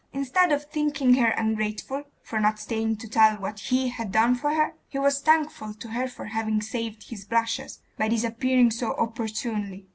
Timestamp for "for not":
2.23-2.57